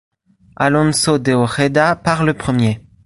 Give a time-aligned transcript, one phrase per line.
[0.55, 2.81] Alonso de Ojeda part le premier.